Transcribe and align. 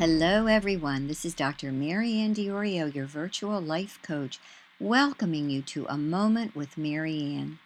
Hello, 0.00 0.46
everyone. 0.46 1.08
This 1.08 1.26
is 1.26 1.34
Dr. 1.34 1.70
Mary 1.72 2.14
Ann 2.14 2.34
Diorio, 2.34 2.94
your 2.94 3.04
virtual 3.04 3.60
life 3.60 3.98
coach, 4.02 4.38
welcoming 4.80 5.50
you 5.50 5.60
to 5.60 5.84
A 5.90 5.98
Moment 5.98 6.56
with 6.56 6.78
Mary 6.78 7.20
Ann. 7.20 7.58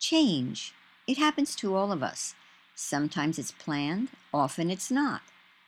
Change. 0.00 0.74
It 1.06 1.18
happens 1.18 1.54
to 1.54 1.76
all 1.76 1.92
of 1.92 2.02
us. 2.02 2.34
Sometimes 2.74 3.38
it's 3.38 3.52
planned, 3.52 4.08
often 4.34 4.72
it's 4.72 4.90
not, 4.90 5.20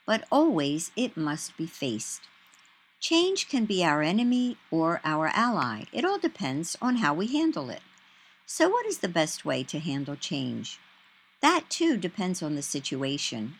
but 0.04 0.24
always 0.32 0.90
it 0.96 1.16
must 1.16 1.56
be 1.56 1.64
faced. 1.64 2.22
Change 2.98 3.48
can 3.48 3.64
be 3.64 3.84
our 3.84 4.02
enemy 4.02 4.56
or 4.72 5.00
our 5.04 5.28
ally. 5.28 5.84
It 5.92 6.04
all 6.04 6.18
depends 6.18 6.76
on 6.82 6.96
how 6.96 7.14
we 7.14 7.28
handle 7.28 7.70
it. 7.70 7.82
So, 8.46 8.68
what 8.68 8.84
is 8.84 8.98
the 8.98 9.06
best 9.06 9.44
way 9.44 9.62
to 9.62 9.78
handle 9.78 10.16
change? 10.16 10.80
That 11.40 11.70
too 11.70 11.96
depends 11.96 12.42
on 12.42 12.56
the 12.56 12.62
situation 12.62 13.54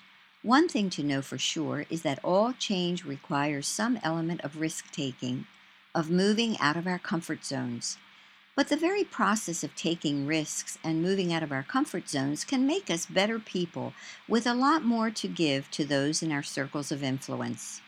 one 0.44 0.68
thing 0.68 0.90
to 0.90 1.02
know 1.02 1.22
for 1.22 1.38
sure 1.38 1.86
is 1.88 2.02
that 2.02 2.20
all 2.22 2.52
change 2.52 3.02
requires 3.02 3.66
some 3.66 3.98
element 4.02 4.42
of 4.42 4.60
risk 4.60 4.92
taking, 4.92 5.46
of 5.94 6.10
moving 6.10 6.58
out 6.60 6.76
of 6.76 6.86
our 6.86 6.98
comfort 6.98 7.42
zones. 7.42 7.96
But 8.54 8.68
the 8.68 8.76
very 8.76 9.04
process 9.04 9.64
of 9.64 9.74
taking 9.74 10.26
risks 10.26 10.76
and 10.84 11.02
moving 11.02 11.32
out 11.32 11.42
of 11.42 11.50
our 11.50 11.62
comfort 11.62 12.10
zones 12.10 12.44
can 12.44 12.66
make 12.66 12.90
us 12.90 13.06
better 13.06 13.38
people 13.38 13.94
with 14.28 14.46
a 14.46 14.52
lot 14.52 14.84
more 14.84 15.10
to 15.12 15.28
give 15.28 15.70
to 15.70 15.84
those 15.86 16.22
in 16.22 16.30
our 16.30 16.42
circles 16.42 16.92
of 16.92 17.02
influence. 17.02 17.80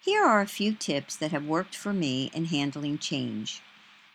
Here 0.00 0.24
are 0.24 0.40
a 0.40 0.48
few 0.48 0.74
tips 0.74 1.14
that 1.16 1.30
have 1.30 1.46
worked 1.46 1.76
for 1.76 1.92
me 1.92 2.28
in 2.34 2.46
handling 2.46 2.98
change. 2.98 3.62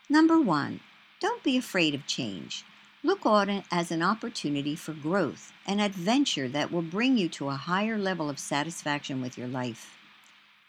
Number 0.06 0.38
one, 0.38 0.80
don't 1.18 1.42
be 1.42 1.56
afraid 1.56 1.94
of 1.94 2.06
change. 2.06 2.62
Look 3.02 3.24
on 3.24 3.48
it 3.48 3.64
as 3.70 3.90
an 3.90 4.02
opportunity 4.02 4.76
for 4.76 4.92
growth, 4.92 5.54
an 5.66 5.80
adventure 5.80 6.48
that 6.48 6.70
will 6.70 6.82
bring 6.82 7.16
you 7.16 7.30
to 7.30 7.48
a 7.48 7.56
higher 7.56 7.96
level 7.96 8.28
of 8.28 8.38
satisfaction 8.38 9.22
with 9.22 9.38
your 9.38 9.48
life. 9.48 9.96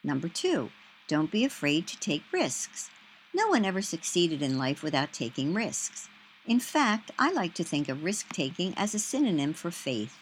Number 0.01 0.29
two, 0.29 0.71
don't 1.09 1.29
be 1.29 1.43
afraid 1.43 1.87
to 1.87 1.99
take 1.99 2.23
risks. 2.31 2.89
No 3.33 3.49
one 3.49 3.65
ever 3.65 3.81
succeeded 3.81 4.41
in 4.41 4.57
life 4.57 4.81
without 4.81 5.11
taking 5.11 5.53
risks. 5.53 6.07
In 6.47 6.61
fact, 6.61 7.11
I 7.19 7.33
like 7.33 7.53
to 7.55 7.65
think 7.65 7.89
of 7.89 8.05
risk 8.05 8.29
taking 8.29 8.73
as 8.77 8.95
a 8.95 8.99
synonym 8.99 9.51
for 9.51 9.69
faith. 9.69 10.17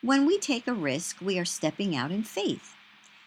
When 0.00 0.24
we 0.24 0.38
take 0.38 0.66
a 0.66 0.72
risk, 0.72 1.20
we 1.20 1.38
are 1.38 1.44
stepping 1.44 1.94
out 1.94 2.10
in 2.10 2.22
faith. 2.22 2.74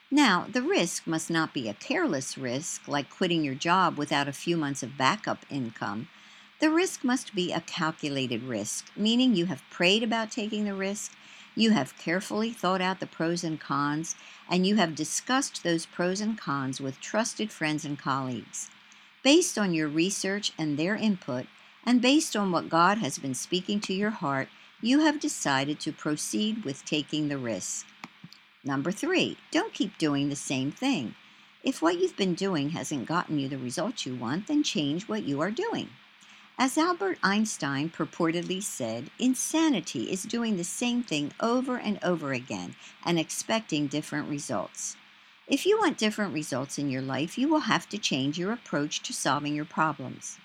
Now, 0.09 0.47
the 0.51 0.63
risk 0.63 1.05
must 1.05 1.29
not 1.29 1.53
be 1.53 1.69
a 1.69 1.75
careless 1.75 2.35
risk, 2.35 2.87
like 2.87 3.11
quitting 3.11 3.43
your 3.43 3.55
job 3.55 3.95
without 3.95 4.27
a 4.27 4.33
few 4.33 4.57
months 4.57 4.81
of 4.81 4.97
backup 4.97 5.45
income 5.51 6.07
the 6.59 6.71
risk 6.71 7.03
must 7.03 7.35
be 7.35 7.53
a 7.53 7.61
calculated 7.61 8.43
risk, 8.43 8.89
meaning 8.95 9.35
you 9.35 9.45
have 9.45 9.61
prayed 9.69 10.01
about 10.01 10.31
taking 10.31 10.65
the 10.65 10.73
risk, 10.73 11.11
you 11.55 11.71
have 11.71 11.97
carefully 11.97 12.51
thought 12.51 12.81
out 12.81 12.99
the 12.99 13.07
pros 13.07 13.43
and 13.43 13.59
cons, 13.59 14.15
and 14.49 14.65
you 14.65 14.75
have 14.75 14.95
discussed 14.95 15.63
those 15.63 15.85
pros 15.85 16.21
and 16.21 16.37
cons 16.37 16.81
with 16.81 16.99
trusted 16.99 17.51
friends 17.51 17.85
and 17.85 17.99
colleagues. 17.99 18.69
Based 19.23 19.57
on 19.57 19.73
your 19.73 19.87
research 19.87 20.51
and 20.57 20.77
their 20.77 20.95
input, 20.95 21.45
and 21.85 22.01
based 22.01 22.35
on 22.35 22.51
what 22.51 22.69
God 22.69 22.97
has 22.99 23.17
been 23.17 23.33
speaking 23.33 23.79
to 23.81 23.93
your 23.93 24.09
heart, 24.09 24.49
you 24.81 24.99
have 24.99 25.19
decided 25.19 25.79
to 25.79 25.91
proceed 25.91 26.63
with 26.63 26.85
taking 26.85 27.27
the 27.27 27.37
risk. 27.37 27.85
Number 28.63 28.91
three, 28.91 29.37
don't 29.51 29.73
keep 29.73 29.97
doing 29.97 30.29
the 30.29 30.35
same 30.35 30.71
thing. 30.71 31.15
If 31.63 31.81
what 31.81 31.99
you've 31.99 32.17
been 32.17 32.35
doing 32.35 32.69
hasn't 32.69 33.07
gotten 33.07 33.39
you 33.39 33.47
the 33.47 33.57
results 33.57 34.05
you 34.05 34.15
want, 34.15 34.47
then 34.47 34.63
change 34.63 35.07
what 35.07 35.23
you 35.23 35.41
are 35.41 35.51
doing. 35.51 35.89
As 36.59 36.75
Albert 36.75 37.19
Einstein 37.21 37.91
purportedly 37.91 38.63
said, 38.63 39.11
insanity 39.19 40.11
is 40.11 40.23
doing 40.23 40.57
the 40.57 40.63
same 40.63 41.03
thing 41.03 41.31
over 41.39 41.77
and 41.77 41.99
over 42.01 42.33
again 42.33 42.73
and 43.05 43.19
expecting 43.19 43.85
different 43.85 44.27
results. 44.27 44.95
If 45.47 45.67
you 45.67 45.77
want 45.77 45.99
different 45.99 46.33
results 46.33 46.79
in 46.79 46.89
your 46.89 47.03
life, 47.03 47.37
you 47.37 47.47
will 47.47 47.69
have 47.69 47.87
to 47.89 47.99
change 47.99 48.39
your 48.39 48.51
approach 48.51 49.03
to 49.03 49.13
solving 49.13 49.53
your 49.53 49.65
problems. 49.65 50.39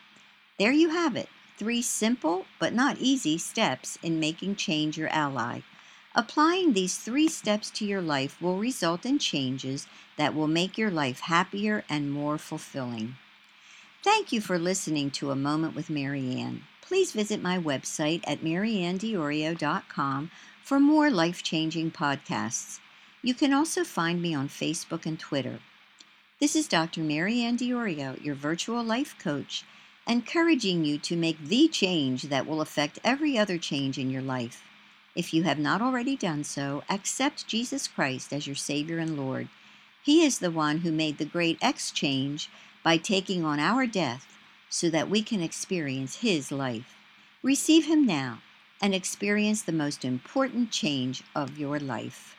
There 0.58 0.70
you 0.70 0.90
have 0.90 1.16
it 1.16 1.30
three 1.56 1.80
simple 1.80 2.44
but 2.58 2.74
not 2.74 2.98
easy 2.98 3.38
steps 3.38 3.98
in 4.02 4.20
making 4.20 4.56
change 4.56 4.98
your 4.98 5.08
ally. 5.08 5.60
Applying 6.14 6.74
these 6.74 6.98
three 6.98 7.28
steps 7.28 7.70
to 7.70 7.86
your 7.86 8.02
life 8.02 8.38
will 8.38 8.58
result 8.58 9.06
in 9.06 9.18
changes 9.18 9.86
that 10.18 10.34
will 10.34 10.46
make 10.46 10.76
your 10.76 10.90
life 10.90 11.20
happier 11.20 11.84
and 11.88 12.12
more 12.12 12.36
fulfilling. 12.36 13.16
Thank 14.02 14.32
you 14.32 14.40
for 14.40 14.58
listening 14.58 15.12
to 15.12 15.30
A 15.30 15.36
Moment 15.36 15.76
with 15.76 15.88
Mary 15.88 16.32
Ann. 16.32 16.64
Please 16.80 17.12
visit 17.12 17.40
my 17.40 17.56
website 17.56 18.20
at 18.26 18.40
maryanndiorio.com 18.40 20.30
for 20.60 20.80
more 20.80 21.08
life 21.08 21.44
changing 21.44 21.92
podcasts. 21.92 22.80
You 23.22 23.32
can 23.32 23.52
also 23.52 23.84
find 23.84 24.20
me 24.20 24.34
on 24.34 24.48
Facebook 24.48 25.06
and 25.06 25.20
Twitter. 25.20 25.60
This 26.40 26.56
is 26.56 26.66
Dr. 26.66 27.02
Mary 27.02 27.42
Ann 27.42 27.56
Diorio, 27.56 28.20
your 28.20 28.34
virtual 28.34 28.82
life 28.82 29.14
coach, 29.20 29.62
encouraging 30.04 30.84
you 30.84 30.98
to 30.98 31.16
make 31.16 31.38
the 31.38 31.68
change 31.68 32.24
that 32.24 32.44
will 32.44 32.60
affect 32.60 32.98
every 33.04 33.38
other 33.38 33.56
change 33.56 33.98
in 33.98 34.10
your 34.10 34.20
life. 34.20 34.64
If 35.14 35.32
you 35.32 35.44
have 35.44 35.60
not 35.60 35.80
already 35.80 36.16
done 36.16 36.42
so, 36.42 36.82
accept 36.90 37.46
Jesus 37.46 37.86
Christ 37.86 38.32
as 38.32 38.48
your 38.48 38.56
Savior 38.56 38.98
and 38.98 39.16
Lord. 39.16 39.46
He 40.02 40.24
is 40.24 40.40
the 40.40 40.50
one 40.50 40.78
who 40.78 40.90
made 40.90 41.18
the 41.18 41.24
great 41.24 41.58
exchange 41.62 42.50
by 42.82 42.96
taking 42.96 43.44
on 43.44 43.60
our 43.60 43.86
death 43.86 44.26
so 44.68 44.90
that 44.90 45.10
we 45.10 45.22
can 45.22 45.42
experience 45.42 46.16
His 46.16 46.50
life. 46.50 46.96
Receive 47.42 47.86
Him 47.86 48.06
now 48.06 48.38
and 48.80 48.94
experience 48.94 49.62
the 49.62 49.72
most 49.72 50.04
important 50.04 50.70
change 50.70 51.22
of 51.34 51.58
your 51.58 51.78
life. 51.78 52.36